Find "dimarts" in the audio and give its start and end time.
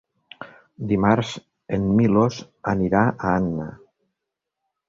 0.91-1.33